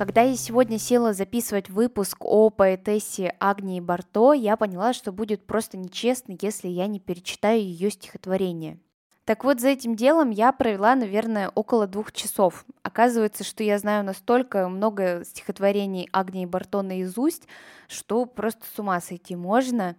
[0.00, 5.76] Когда я сегодня села записывать выпуск о поэтессе Агнии Барто, я поняла, что будет просто
[5.76, 8.78] нечестно, если я не перечитаю ее стихотворение.
[9.26, 12.64] Так вот, за этим делом я провела, наверное, около двух часов.
[12.82, 17.46] Оказывается, что я знаю настолько много стихотворений Агнии Барто наизусть,
[17.86, 19.96] что просто с ума сойти можно.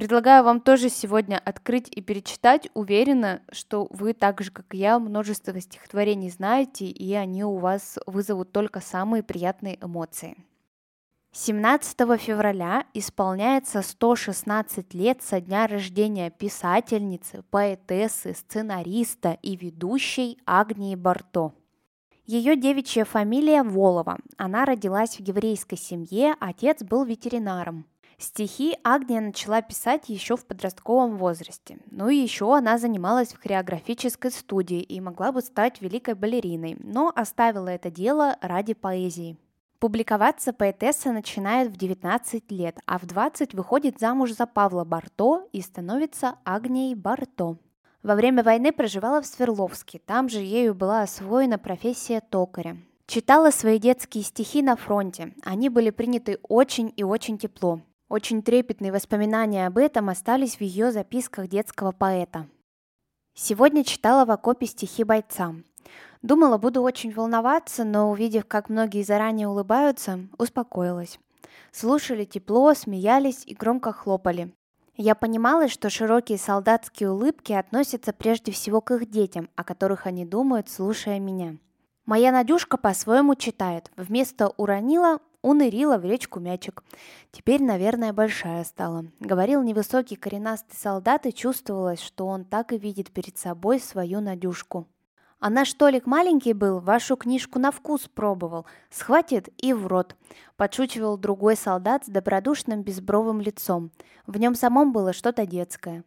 [0.00, 2.70] Предлагаю вам тоже сегодня открыть и перечитать.
[2.72, 7.98] Уверена, что вы так же, как и я, множество стихотворений знаете, и они у вас
[8.06, 10.38] вызовут только самые приятные эмоции.
[11.32, 21.52] 17 февраля исполняется 116 лет со дня рождения писательницы, поэтессы, сценариста и ведущей Агнии Барто.
[22.24, 24.16] Ее девичья фамилия Волова.
[24.38, 27.84] Она родилась в еврейской семье, отец был ветеринаром.
[28.20, 31.78] Стихи Агния начала писать еще в подростковом возрасте.
[31.90, 37.10] Ну и еще она занималась в хореографической студии и могла бы стать великой балериной, но
[37.16, 39.38] оставила это дело ради поэзии.
[39.78, 45.62] Публиковаться поэтесса начинает в 19 лет, а в 20 выходит замуж за Павла Барто и
[45.62, 47.56] становится Агнией Барто.
[48.02, 52.76] Во время войны проживала в Свердловске, там же ею была освоена профессия токаря.
[53.06, 57.80] Читала свои детские стихи на фронте, они были приняты очень и очень тепло.
[58.10, 62.48] Очень трепетные воспоминания об этом остались в ее записках детского поэта.
[63.34, 65.64] Сегодня читала в окопе стихи бойцам.
[66.20, 71.20] Думала, буду очень волноваться, но увидев, как многие заранее улыбаются, успокоилась.
[71.70, 74.52] Слушали тепло, смеялись и громко хлопали.
[74.96, 80.26] Я понимала, что широкие солдатские улыбки относятся прежде всего к их детям, о которых они
[80.26, 81.58] думают, слушая меня.
[82.06, 83.88] Моя Надюшка по-своему читает.
[83.96, 86.82] Вместо «уронила» унырила в речку мячик.
[87.32, 89.06] Теперь, наверное, большая стала.
[89.20, 94.86] Говорил невысокий коренастый солдат, и чувствовалось, что он так и видит перед собой свою Надюшку.
[95.40, 98.66] А наш Толик маленький был, вашу книжку на вкус пробовал.
[98.90, 100.14] Схватит и в рот.
[100.56, 103.90] Подшучивал другой солдат с добродушным безбровым лицом.
[104.26, 106.04] В нем самом было что-то детское.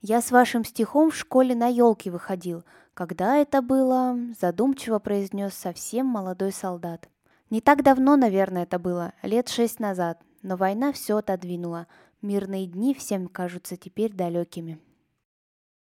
[0.00, 2.64] Я с вашим стихом в школе на елке выходил.
[2.94, 4.16] Когда это было?
[4.40, 7.08] Задумчиво произнес совсем молодой солдат.
[7.52, 11.86] Не так давно, наверное, это было, лет шесть назад, но война все отодвинула.
[12.22, 14.78] Мирные дни всем кажутся теперь далекими.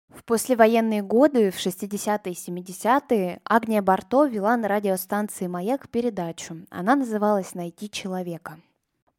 [0.08, 6.66] В послевоенные годы, в 60-е и 70-е, Агния Барто вела на радиостанции «Маяк» передачу.
[6.70, 8.62] Она называлась «Найти человека».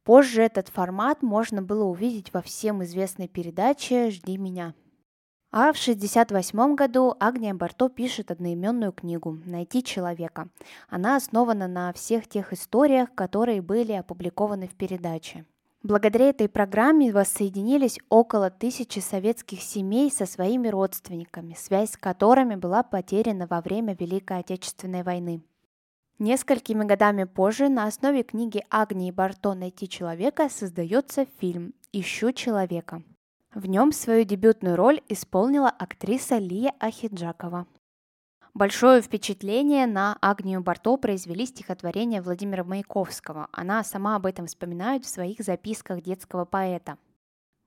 [0.03, 4.73] Позже этот формат можно было увидеть во всем известной передаче «Жди меня».
[5.51, 10.49] А в 1968 году Агния Барто пишет одноименную книгу «Найти человека».
[10.89, 15.45] Она основана на всех тех историях, которые были опубликованы в передаче.
[15.81, 22.83] Благодаря этой программе воссоединились около тысячи советских семей со своими родственниками, связь с которыми была
[22.83, 25.41] потеряна во время Великой Отечественной войны.
[26.19, 33.01] Несколькими годами позже на основе книги Агнии Барто «Найти человека» создается фильм «Ищу человека».
[33.53, 37.65] В нем свою дебютную роль исполнила актриса Лия Ахиджакова.
[38.53, 43.47] Большое впечатление на Агнию Барто произвели стихотворения Владимира Маяковского.
[43.51, 46.99] Она сама об этом вспоминает в своих записках детского поэта.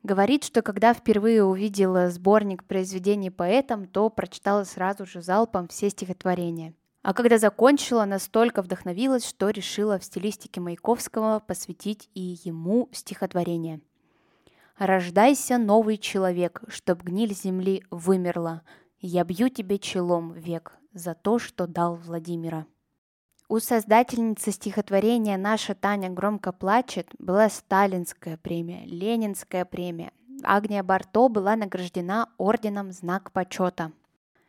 [0.04, 6.74] Говорит, что когда впервые увидела сборник произведений поэтом, то прочитала сразу же залпом все стихотворения.
[7.02, 13.80] А когда закончила, настолько вдохновилась, что решила в стилистике Маяковского посвятить и ему стихотворение–
[14.78, 18.62] Рождайся, новый человек, чтоб гниль земли вымерла.
[19.00, 22.66] Я бью тебе челом век за то, что дал Владимира.
[23.48, 30.12] У создательницы стихотворения «Наша Таня громко плачет» была сталинская премия, ленинская премия.
[30.42, 33.92] Агния Барто была награждена орденом «Знак почета».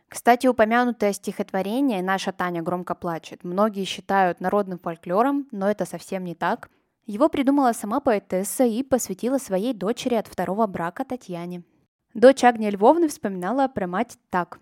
[0.08, 6.34] Кстати, упомянутое стихотворение «Наша Таня громко плачет» многие считают народным фольклором, но это совсем не
[6.34, 6.70] так–
[7.06, 11.64] его придумала сама поэтесса и посвятила своей дочери от второго брака Татьяне.
[12.14, 14.60] Дочь Агния Львовны вспоминала про мать так.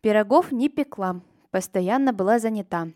[0.00, 1.20] «Пирогов не пекла,
[1.50, 2.88] постоянно была занята.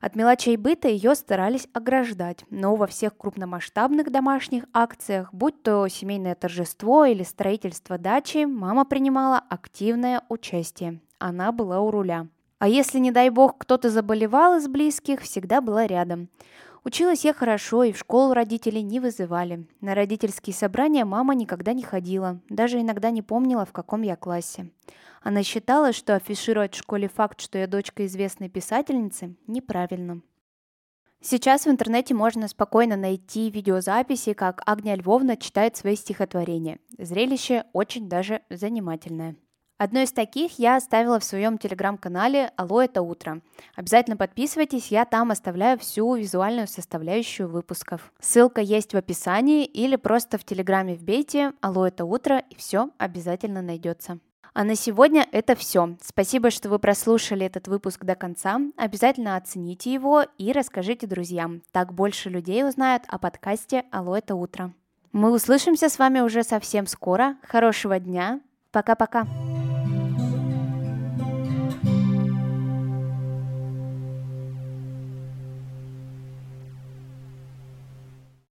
[0.00, 6.34] От мелочей быта ее старались ограждать, но во всех крупномасштабных домашних акциях, будь то семейное
[6.34, 11.00] торжество или строительство дачи, мама принимала активное участие.
[11.18, 12.26] Она была у руля.
[12.58, 16.28] А если, не дай бог, кто-то заболевал из близких, всегда была рядом.
[16.84, 19.68] Училась я хорошо, и в школу родители не вызывали.
[19.80, 24.70] На родительские собрания мама никогда не ходила, даже иногда не помнила, в каком я классе.
[25.22, 30.22] Она считала, что афишировать в школе факт, что я дочка известной писательницы, неправильно.
[31.20, 36.80] Сейчас в интернете можно спокойно найти видеозаписи, как Агния Львовна читает свои стихотворения.
[36.98, 39.36] Зрелище очень даже занимательное.
[39.78, 43.40] Одно из таких я оставила в своем телеграм-канале «Алло, это утро».
[43.74, 48.12] Обязательно подписывайтесь, я там оставляю всю визуальную составляющую выпусков.
[48.20, 53.60] Ссылка есть в описании или просто в телеграме вбейте «Алло, это утро» и все обязательно
[53.60, 54.20] найдется.
[54.54, 55.96] А на сегодня это все.
[56.02, 58.60] Спасибо, что вы прослушали этот выпуск до конца.
[58.76, 61.62] Обязательно оцените его и расскажите друзьям.
[61.72, 64.72] Так больше людей узнают о подкасте «Алло, это утро».
[65.12, 67.36] Мы услышимся с вами уже совсем скоро.
[67.42, 68.40] Хорошего дня.
[68.70, 69.26] Пока-пока.